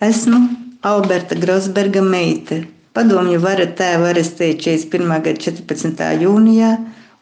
[0.00, 0.38] Esmu
[0.80, 2.56] Alberta Grosberga meita.
[2.96, 5.10] Padomju vara tēvu arestēja 41.
[5.26, 6.06] gada 14.
[6.22, 6.70] jūnijā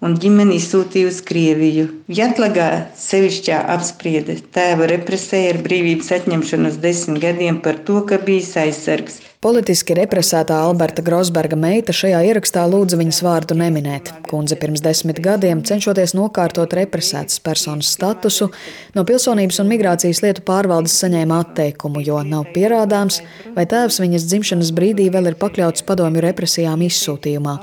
[0.06, 1.88] un ģimeni izsūtīja uz Krieviju.
[2.20, 2.68] Jatlagā
[3.02, 9.18] sevišķā apsprieda tēva represēja ar brīvības atņemšanu uz desmit gadiem par to, ka bijis aizsargs.
[9.38, 14.08] Politiski represētā Alberta Grosberga meita šajā ierakstā lūdza viņas vārdu neminēt.
[14.26, 18.48] Kundze pirms desmit gadiem, cenšoties nokārtot represētas personas statusu,
[18.96, 23.20] no pilsonības un migrācijas lietu pārvaldes saņēma atteikumu, jo nav pierādāms,
[23.54, 27.54] vai tēvs viņas dzimšanas brīdī vēl ir pakļauts padomju represijām izsūtījumā.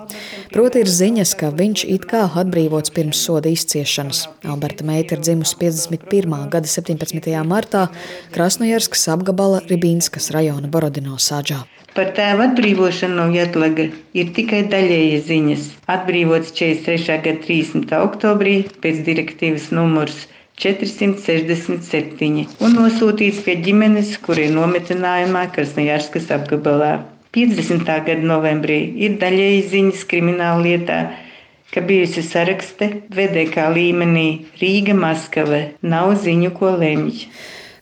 [0.55, 4.29] Proti ir ziņas, ka viņš it kā atbrīvots pirms soda izciešanas.
[4.47, 6.39] Alberta meita ir dzimusi 51.
[6.55, 7.35] gada 17.
[7.43, 7.89] martā
[8.31, 11.65] Krasnojarskas apgabala Ribīnskas rajona Borodino sāģā.
[11.95, 13.85] Par tēva atbrīvošanu no Jatlaga
[14.19, 15.67] ir tikai daļēji ziņas.
[15.93, 17.19] Atbrīvots 43.
[17.27, 17.93] gada 30.
[18.03, 20.17] oktobrī pēc direktīvas numurs
[20.59, 26.91] 467 un nosūtīts pie ģimenes, kur ir nometinājumā Krasnojārskas apgabalā.
[27.35, 27.87] 50.
[28.09, 30.99] gada novembrī ir daļēji ziņas krimināla lietā,
[31.71, 34.27] ka bijusi sarakste VDK līmenī
[34.59, 35.63] Rīga, Maskava
[35.95, 37.25] nav ziņu, ko lemj.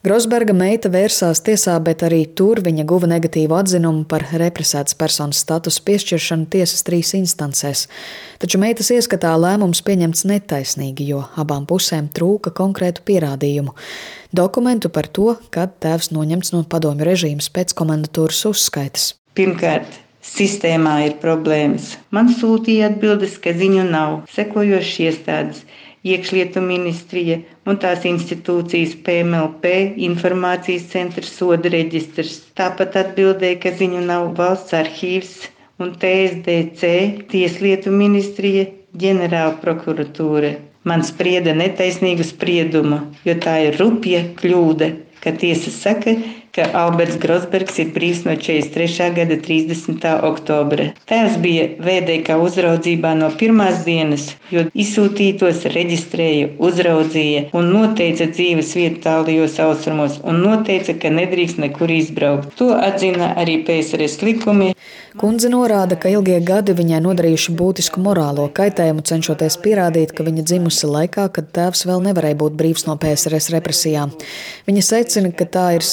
[0.04, 5.80] Grosberga meita vērsās tiesā, bet arī tur viņa guva negatīvu atzinumu par represētas personas statusu
[5.88, 7.86] piešķiršanu tiesas trīs instancēs.
[8.44, 13.72] Taču meitas ieskatā lēmums pieņemts netaisnīgi, jo abām pusēm trūka konkrētu pierādījumu.
[14.36, 19.14] Dokumentu par to, kad tēvs noņemts no padomju režīmas pēc komandatūras uzskaitas.
[19.40, 19.88] Pirmkārt,
[20.20, 21.94] sistēmā ir problēmas.
[22.12, 24.20] Man sūtīja atbildes, ka ziņu nav.
[24.36, 25.64] Sekojošas iestādes
[26.04, 29.72] iekšlietu ministrija un tās institūcijas PMLP,
[30.08, 32.42] informācijas centrs, soda reģistrs.
[32.60, 35.34] Tāpat atbildēja, ka ziņu nav valsts arhīvs
[35.84, 36.92] un TSDC,
[37.32, 38.68] Tieslietu ministrija,
[39.00, 40.54] ģenerāla prokuratūra.
[40.84, 44.90] Man sprieda netaisnīgu spriedumu, jo tā ir rupja kļūda,
[45.24, 46.18] ka tiesa saka,
[46.54, 49.08] ka Alberts Grosbergs ir brīvs no 43.
[49.16, 50.04] gada 30.
[50.28, 50.92] oktobra.
[51.10, 59.02] Tēvs bija VDK uzraudzībā no pirmās dienas, jo izsūtītos reģistrēja, uzraudzīja un noteica dzīves vietu
[59.08, 62.54] tālajos austrumos un noteica, ka nedrīkst nekur izbraukt.
[62.62, 64.76] To atzina arī PSRS likumi.
[65.18, 70.90] Kundze norāda, ka ilgie gadi viņai nodarījuši būtisku morālo kaitējumu, cenšoties pierādīt, ka viņa dzimusi
[70.90, 74.16] laikā, kad tēvs vēl nevarēja būt brīvs no PSRS represijām.
[74.66, 75.86] Viņa secina, ka tā ir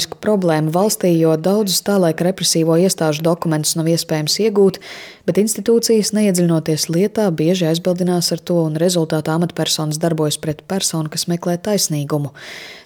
[0.00, 4.78] sistēmiska problēma valstī, jo daudzus tā laika represīvo iestāžu dokumentus nav iespējams iegūt,
[5.26, 11.26] bet institūcijas, neiedziļinoties lietā, bieži aizbildinās ar to, un rezultātā amatpersonas darbojas pret personu, kas
[11.28, 12.32] meklē taisnīgumu.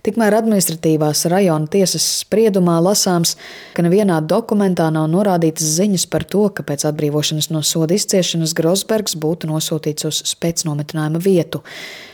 [0.05, 3.37] Tikmēr administratīvās rajona tiesas spriedumā lasāms,
[3.75, 9.17] ka nevienā dokumentā nav norādītas ziņas par to, ka pēc atbrīvošanas no soda izciešanas Grosbergs
[9.17, 11.63] būtu nosūtīts uz spēcnometnājuma vietu.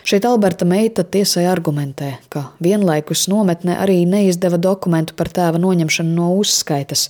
[0.06, 6.34] Šeit Alberta meita tiesai argumentē, ka vienlaikus nometne arī neizdeva dokumentu par tēva noņemšanu no
[6.40, 7.08] uzskaitas.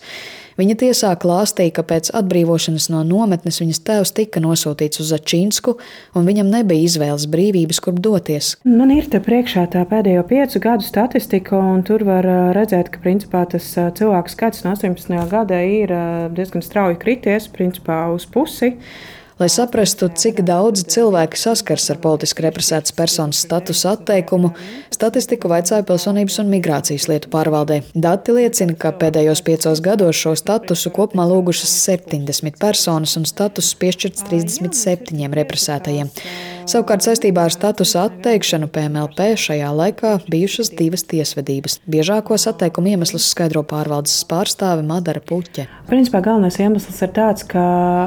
[0.61, 5.77] Viņa tiesā klāstīja, ka pēc atbrīvošanas no nometnes viņas tēvs tika nosūtīts uz Začīnsku,
[6.19, 8.53] un viņam nebija izvēles brīvības, kur doties.
[8.69, 13.47] Man ir te priekšā tā pēdējo piecu gadu statistika, un tur var redzēt, ka principā
[13.49, 15.17] tas cilvēku skaits no 18.
[15.31, 15.95] gada ir
[16.37, 18.75] diezgan strauji krities, principā uz pusi.
[19.41, 24.51] Lai saprastu, cik daudz cilvēki saskars ar politiski represētas personas statusu atteikumu,
[24.93, 27.79] statistiku vaicāja Pilsonības un migrācijas lietu pārvaldē.
[27.97, 34.29] Dati liecina, ka pēdējos piecos gados šo statusu kopumā lūgušas 70 personas un status piešķirts
[34.29, 36.13] 37 represētajiem.
[36.71, 41.81] Savukārt saistībā ar statusa atteikšanu PMLP šajā laikā bijušas divas tiesvedības.
[41.91, 45.65] Biežākos atteikumu iemeslus skaidro pārvaldes pārstāve Madara Puķe.
[45.89, 47.65] Principā galvenais iemesls ir tāds, ka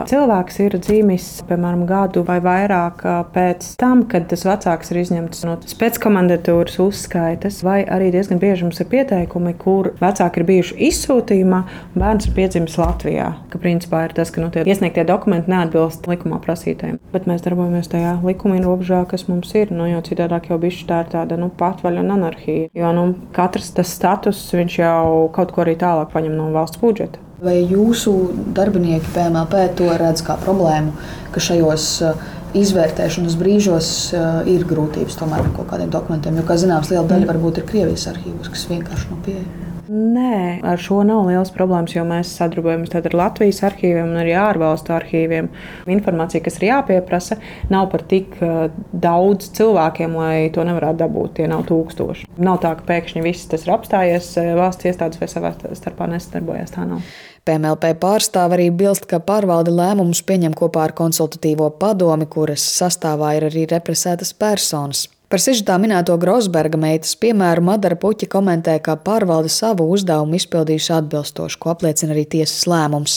[0.08, 3.04] cilvēks ir dzīvis, piemēram, gadu vai vairāk
[3.34, 8.80] pēc tam, kad tas vecāks ir izņemts no spēckomandatūras uzskaitas, vai arī diezgan bieži mums
[8.80, 11.62] ir pieteikumi, kur vecāki ir bijuši izsūtījumā,
[11.98, 13.28] bērns ir piedzimis Latvijā.
[13.52, 17.04] Ka principā ir tas, ka nu, tie iesniegtie dokumenti neatbilst likumā prasītajiem.
[17.12, 19.72] Bet mēs darbojamies tajā likumā likumiem robežā, kas mums ir.
[19.72, 22.70] Nu, jo citādāk jau bija tā tāda nu, patvaļa un anarhija.
[22.74, 27.20] Jo nu, katrs tas status jau kaut ko arī tālāk paņem no valsts budžeta.
[27.44, 30.94] Vai jūsu darbinieki PMLP to redz kā problēmu,
[31.34, 32.16] ka šajos uh,
[32.56, 36.40] izvērtēšanas brīžos uh, ir grūtības tomēr ar kaut kādiem dokumentiem?
[36.40, 39.73] Jo, kā zināms, liela daļa varbūt ir Krievijas arhīvos, kas vienkārši nav pieejami.
[39.94, 44.96] Nē, ar šo nav liels problēmas, jo mēs sadarbojamies ar Latvijas arhīviem un arī ārvalstu
[44.96, 45.52] arhīviem.
[45.94, 47.38] Informācija, kas ir jāpieprasa,
[47.70, 51.36] nav par tik uh, daudz cilvēkiem, lai to nevarētu dabūt.
[51.38, 52.26] Tie nav tūkstoši.
[52.42, 56.74] Nav tā, ka pēkšņi viss tas ir apstājies, uh, valsts iestādes vai savā starpā nesadarbojas.
[56.74, 57.06] Tā nav.
[57.46, 63.52] PMLP pārstāv arī bilst, ka pārvalde lēmumus pieņem kopā ar konsultatīvo padomi, kuras sastāvā ir
[63.52, 65.06] arī represētas personas.
[65.34, 71.58] Par sižetā minēto Grosberga meitas piemēru Madara Puķa komentē, ka pārvalde savu uzdevumu izpildījusi atbilstoši,
[71.58, 73.16] ko apliecina arī tiesas lēmums.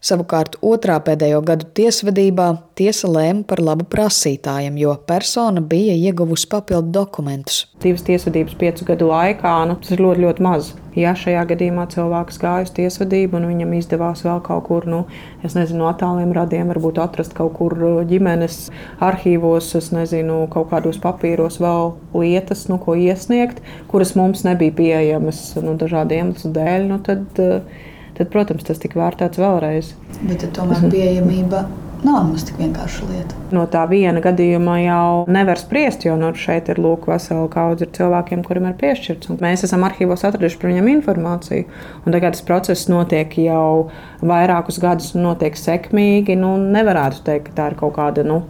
[0.00, 2.46] Savukārt otrā pēdējo gadu tiesvedībā
[2.80, 7.66] tiesa lēma par labu prasītājiem, jo persona bija ieguvusi papildu dokumentus.
[7.84, 10.72] Divas tiesvedības piecu gadu laikā nu, tas ir ļoti, ļoti maz.
[10.98, 15.04] Ja šajā gadījumā cilvēks gāja uz tiesvedību un viņam izdevās vēl kaut kur, nu,
[15.46, 18.64] es nezinu, no attāliem radiem, varbūt atrast kaut kur uh, ģimenes
[19.04, 23.62] arhīvos, es nezinu, kaut kādos papīros vēl lietas, nu, ko iesniegt,
[23.92, 27.84] kuras mums nebija pieejamas nu, dažādu iemeslu dēļ, nu, tad, uh,
[28.18, 29.94] tad, protams, tas tika vērtēts vēlreiz.
[30.24, 31.68] Bet tomēr pieejamība
[32.04, 33.38] nav nemaz tik vienkārša lieta.
[33.54, 37.94] No tā viena gadījuma jau nevar spriest, jo nu, šeit ir lūk, vesela kaudze ar
[37.96, 39.32] cilvēkiem, kuriem ir piešķirts.
[39.42, 41.66] Mēs esam arhīvos atraduši par viņiem informāciju.
[42.04, 43.88] Un tagad tas process notiek jau
[44.22, 46.38] vairākus gadus un notiek sekmīgi.
[46.38, 48.26] Nu, nevarētu teikt, ka tā ir kaut kāda.
[48.26, 48.42] Nu,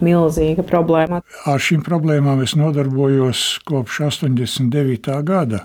[0.00, 1.20] milzīga problēma.
[1.48, 5.18] Ar šīm problēmām es nodarbojos kopš 89.
[5.28, 5.64] gada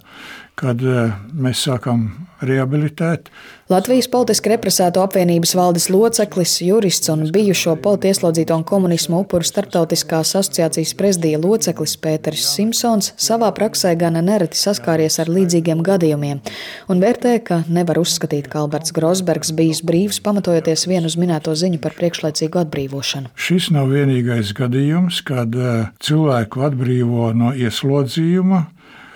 [0.59, 2.07] kad eh, mēs sākām
[2.45, 3.29] rehabilitēt.
[3.71, 10.93] Latvijas politiski represēto apvienības valdes loceklis, jurists un bijušo politieslodzīto un komunismu upuru starptautiskās asociācijas
[10.99, 16.43] prezidija loceklis Pēters Simpsons savā praksē gan nereti saskāries ar līdzīgiem gadījumiem
[16.91, 21.81] un vērtē, ka nevar uzskatīt, ka Alberts Grosbergs bijis brīvs pamatojoties vienu uz minēto ziņu
[21.81, 23.33] par priekšlaicīgu atbrīvošanu.
[23.33, 28.67] Šis nav vienīgais gadījums, kad eh, cilvēku atbrīvo no ieslodzījuma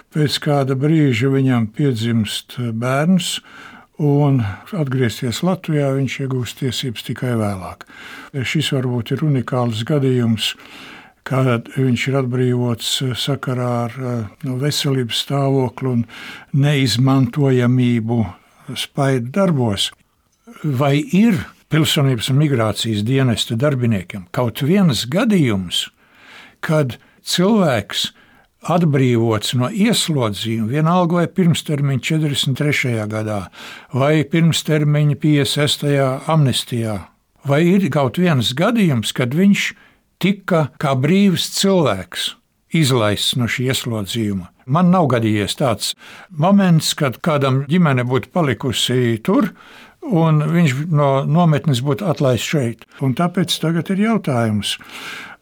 [0.09, 3.35] Pēc kāda brīža viņam piedzimst bērns,
[4.01, 4.39] un
[4.73, 7.85] atgriezties Latvijā viņš iegūst tiesības tikai vēlāk.
[8.33, 10.55] Šis varbūt ir unikāls gadījums.
[11.29, 12.89] Kad viņš ir atbrīvots
[13.21, 13.95] sakarā ar
[14.47, 16.03] no veselības stāvokli un
[16.57, 18.19] neizmantojamību
[18.73, 19.91] spaidu darbos,
[20.63, 21.37] vai ir
[21.69, 25.85] pilsonības un migrācijas dienesta darbiniekiem kaut viens gadījums,
[26.65, 28.09] kad cilvēks
[28.67, 32.95] atbrīvots no ieslodzījuma, vienalga vai pirmstermiņa 43.
[33.11, 33.39] gadā,
[33.95, 35.95] vai pirmstermiņa 56.
[36.29, 36.97] amnestijā.
[37.47, 39.71] Vai ir kaut viens gadījums, kad viņš
[40.19, 42.33] tika kā brīvs cilvēks
[42.75, 44.49] izlaists no šī ieslodzījuma?
[44.69, 45.95] Man nav gadījies tāds
[46.29, 49.53] moments, kad kādam ģimene būtu palikusi tur,
[50.05, 52.85] un viņš no nometnes būtu atlaists šeit.
[53.01, 54.77] Un tāpēc tagad ir jautājums,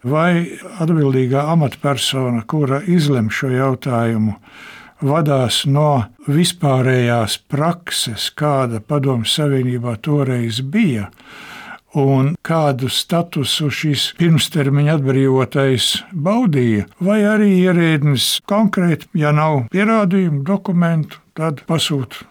[0.05, 4.37] vai atbildīgā amatpersona, kura izlem šo jautājumu,
[5.01, 11.09] vadās no vispārējās prakses, kāda Padomju Savienībā toreiz bija,
[11.97, 21.21] un kādu statusu šis pirmstermiņa atbrīvotais baudīja, vai arī ierēdnis konkrēti, ja nav pierādījumu, dokumentu,
[21.37, 22.27] tad pasūta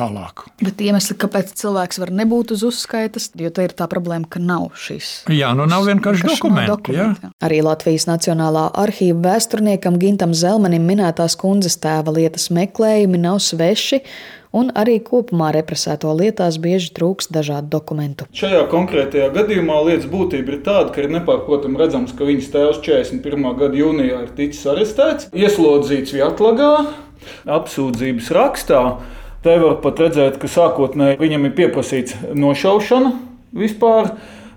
[0.00, 0.46] tālāk.
[0.64, 4.70] Bet iemesli, kāpēc cilvēks var nebūt uz uzskaitas, jo tā ir tā problēma, ka nav
[4.80, 5.12] šīs.
[5.32, 6.72] Jā, nu nav vienkārši dokumenti.
[6.72, 7.32] dokumenti jā.
[7.44, 14.04] Arī Latvijas Nacionālā arhīva vēsturniekam Gintam Zelmanim minētās kundzes tēva lietas meklējumi nav sveši.
[14.50, 18.26] Un arī kopumā represēto lietās bieži trūks dažādu dokumentu.
[18.34, 23.46] Šajā konkrētajā gadījumā lietas būtība ir tāda, ka ir nepārprotami redzams, ka viņas tēvs 41.
[23.60, 26.72] gada jūnijā ir ticis arestēts, ieslodzīts Vietlagā,
[27.60, 28.82] apsūdzības rakstā
[29.40, 33.14] Te var pat redzēt, ka sākotnēji viņam ir pieprasīts nošaušana
[33.56, 34.10] vispār.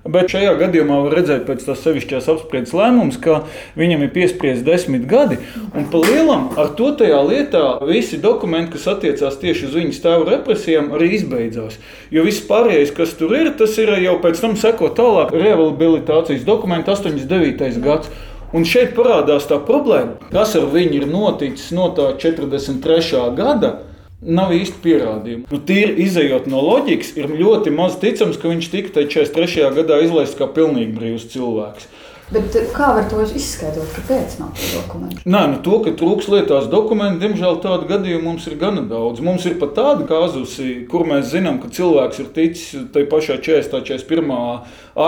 [0.04, 3.38] Bet šajā gadījumā var redzēt, pēc tās sevišķās apspriedas lēmums, ka
[3.80, 5.38] viņam ir piespriezt desmit gadi.
[5.72, 10.28] Un pa lielam ar to tajā lietā visi dokumenti, kas attiecās tieši uz viņas tēva
[10.34, 11.80] represijām, arī izbeidzās.
[12.12, 16.92] Jo viss pārējais, kas tur ir, tas ir jau pēc tam seko tālāk rehabilitācijas dokumenti
[16.92, 17.80] 89.
[17.88, 18.12] gads.
[18.52, 23.24] Un šeit parādās tā problēma, kas ar viņu ir noticis no tā 43.
[23.40, 23.78] gada
[24.24, 25.50] Nav īsti pierādījumu.
[25.52, 29.70] Nu, Tīri izējot no loģikas, ir ļoti maz ticams, ka viņš tika 43.
[29.76, 31.90] gadā izlaists kā pilnīgi brīvs cilvēks.
[32.34, 33.92] Bet kā var to izskaidrot?
[33.94, 35.22] Kāpēc nav tādu dokumentu?
[35.28, 39.22] Nē, nu to, ka trūks lietās dokumentu, diemžēl tādu gadījumu mums ir gana daudz.
[39.22, 43.84] Mums ir pat tādi kazusi, kur mēs zinām, ka cilvēks ir ticis tajā pašā 40.
[43.92, 44.32] 41.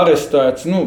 [0.01, 0.83] arestēts, nu,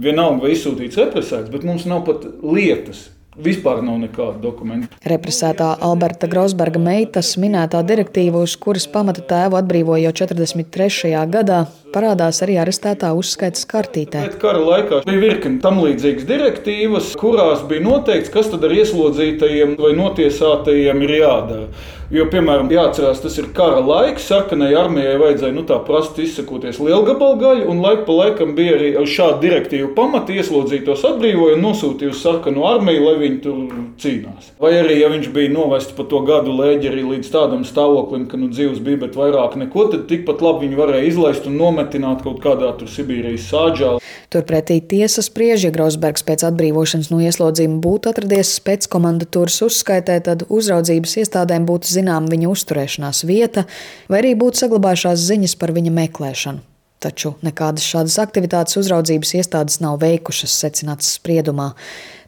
[0.00, 3.08] vienalga vai izsūtīts represēts, bet mums nav pat lietas
[3.38, 4.88] Vispār nav nekādu dokumentu.
[5.06, 11.12] Represētā Alberta Grosberga meitas minētā direktīva, uz kuras pamata tēvu atbrīvoja jau 43.
[11.30, 11.60] gadā,
[11.94, 14.24] parādās arī arestētā uzskaitas kartītē.
[14.26, 19.76] Pēc kara laikā bija virkni tam līdzīgas direktīvas, kurās bija noteikts, kas tad ar ieslodzītajiem
[19.80, 21.70] vai notiesātajiem ir jādara.
[22.10, 24.24] Jo, piemēram, jāatcerās, tas ir kara laiks.
[24.26, 29.38] Sarkanai armijai vajadzēja nu, tā prasti izsakoties lielgabalgaļu, un laika pa laikam bija arī šāda
[29.44, 33.60] direktīva pamata ieslodzītos atbrīvoja un nosūtīja uz sarkanu armiju, lai viņi tur
[34.02, 34.50] cīnās.
[34.58, 38.50] Vai arī, ja viņš bija novests pa to gadu lēģeri līdz tādam stāvoklim, ka nu,
[38.50, 42.40] dzīves bija, bet vairāk neko, tad tikpat labi viņi varēja izlaist un nomest nometināti kaut
[42.44, 43.98] kādā Sibīrijas sāģā.
[44.30, 51.16] Turpretī tiesa spriež, ja Grausbergs pēc atbrīvošanas no ieslodzījuma būtu atradies spēckomandatūras uzskaitē, tad uzraudzības
[51.24, 53.66] iestādēm būtu zināma viņa uzturēšanās vieta,
[54.08, 56.66] vai arī būtu saglabājušās ziņas par viņa meklēšanu.
[57.00, 61.70] Taču nekādas šādas aktivitātes uzraudzības iestādes nav veikušas, secināts spriedumā.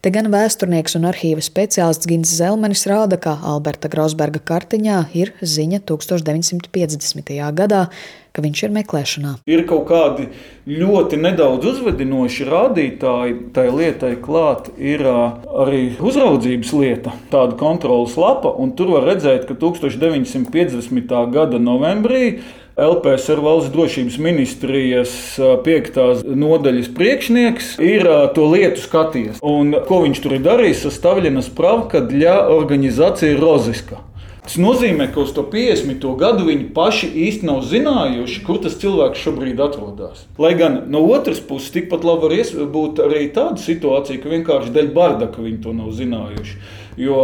[0.02, 5.82] Te gan vēsturnieks un arhīva speciālists Gins Zelmenis rāda, ka Alberta Grausberga kartiņā ir ziņa
[5.84, 7.36] 1950.
[7.60, 7.82] gadā,
[8.32, 9.34] ka viņš ir meklēšanā.
[9.50, 10.28] Ir kaut kādi
[10.68, 18.74] ļoti nedaudz uzvedinoši rādītāji tai lietai klāt, ir arī uzraudzības lieta, tāda kontrolas lapa, un
[18.78, 21.16] tur var redzēt, ka 1950.
[21.32, 22.40] gada novembrī
[22.72, 25.10] LPS ar valsts drošības ministrijas
[25.64, 29.42] piektās nodaļas priekšnieks ir to lietu skatījies.
[29.44, 30.86] Un ko viņš tur ir darījis?
[30.86, 34.00] Sastavljena sprava, ka ļa organizācija ir roziska.
[34.42, 36.02] Tas nozīmē, ka uz to 50.
[36.18, 40.24] gadu viņi paši īsti nav zinājuši, kur tas cilvēks šobrīd atrodas.
[40.42, 44.90] Lai gan no otras puses, tikpat labi var būt arī tāda situācija, ka vienkārši dēļ
[44.96, 46.58] bardaka viņi to nav zinājuši.
[46.98, 47.20] Jo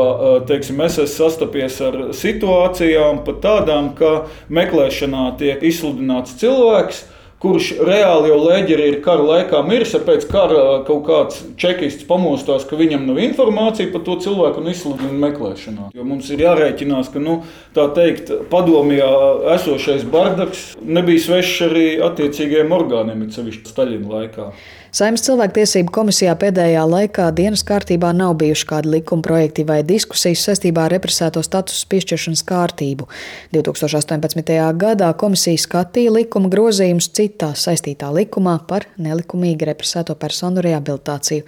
[0.47, 7.03] teiksim, es esmu sastapies ar situācijām, pat tādām, ka meklēšanā tiek izsludināts cilvēks
[7.43, 12.67] kurš reāli jau leģeri ir kara laikā miris, ja pēc kara kaut kāds čekists pamostās,
[12.67, 15.91] ka viņam nav informācija par to cilvēku un izsludina meklēšanā.
[15.95, 17.41] Jo mums ir jārēķinās, ka nu,
[17.77, 19.13] tā teikt, padomjā
[19.55, 24.51] esošais bardaks nebija svešs arī attiecīgajiem orgāniem, it sevišķi Staļina laikā.
[24.89, 30.87] Saimnes cilvēktiesību komisijā pēdējā laikā dienas kārtībā nav bijuši kādi likuma projekti vai diskusijas saistībā
[30.87, 33.05] ar represēto statusu piešķiršanas kārtību.
[33.53, 34.55] 2018.
[34.81, 41.45] gadā komisija skatīja likuma grozījumus citā saistītā likumā par nelikumīgi represēto personu rehabilitāciju.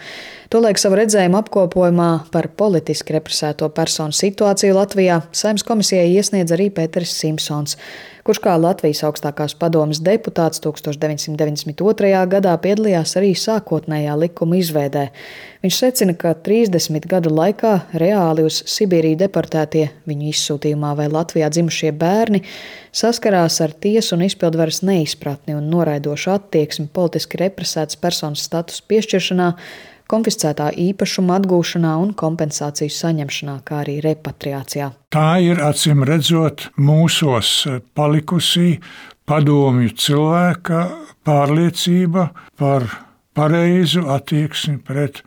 [0.50, 7.12] Tolaik savu redzējumu apkopojumā par politiski represēto personu situāciju Latvijā Saimnes komisijai iesniedz arī Pēteris
[7.20, 7.76] Simpsons,
[8.26, 12.10] kurš kā Latvijas augstākās padomas deputāts 1992.
[12.32, 15.04] gadā piedalījās arī sākotnējā likuma izveidē.
[15.62, 21.94] Viņš secina, ka 30 gadu laikā reāli uz Sibīriju deportētie viņu izsūtījumā vai Latvijā dzimušie
[21.94, 22.42] bērni
[22.90, 29.52] saskarās ar tiesu un izpildvaras neizpratni un noraidošu attieksmi politiski represētas personas status piešķiršanā
[30.10, 34.90] konfiscētā īpašuma atgūšanā un kompensāciju saņemšanā, kā arī repatriācijā.
[35.14, 37.52] Tā ir acīm redzot mūsos
[37.96, 38.80] palikusī
[39.30, 40.84] padomju cilvēka
[41.26, 42.88] pārliecība par
[43.38, 45.22] pareizu attieksmi pret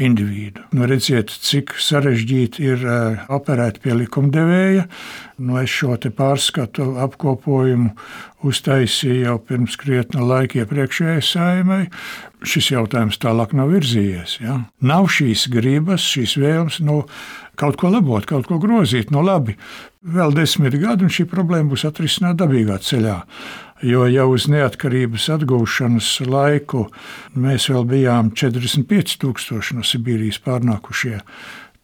[0.00, 0.64] individu.
[0.74, 2.84] Nu, redziet, cik sarežģīti ir
[3.32, 4.86] operēt pie likumdevēja.
[5.40, 7.92] Nu, es šo pārskatu apkopojumu
[8.46, 11.82] uztaisīju jau pirms krietna laika iepriekšējai saimai.
[12.40, 14.38] Šis jautājums tālāk nav virzījies.
[14.40, 14.62] Ja?
[14.80, 17.02] Nav šīs gribas, šīs vēlmes nu,
[17.60, 19.12] kaut ko labot, kaut ko grozīt.
[19.12, 19.58] Nu, labi,
[20.00, 23.18] vēl desmit gadi, un šī problēma būs atrisināta dabīgā ceļā.
[23.80, 26.84] Jo jau uz neatkarības atgūšanas laiku
[27.32, 31.20] mēs vēl bijām 45,000 no Sibīrijas pārnākušie.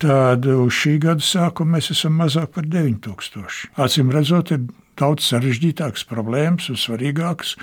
[0.05, 3.71] Tad uz šī gada sākuma mēs esam mazāk par 9,000.
[3.81, 4.67] Acīm redzot, ir
[5.01, 7.55] daudz sarežģītākas problēmas un svarīgākas,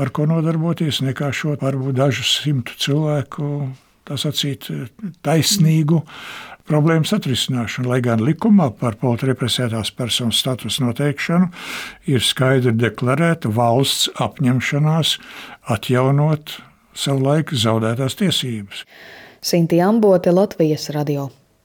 [0.00, 3.52] ar ko nodarboties, nekā šo varbūt dažu simtu cilvēku
[4.12, 4.66] sacīt,
[5.24, 6.02] taisnīgu
[6.68, 7.90] problēmas atrisināšanu.
[7.90, 11.50] Lai gan likumā par politi represētās personas statusu noteikšanu
[12.12, 15.16] ir skaidri deklarēta valsts apņemšanās
[15.74, 16.56] atjaunot
[16.94, 18.86] savulaik zaudētās tiesības.
[19.42, 21.30] Sinti Ambote, Latvijas radio.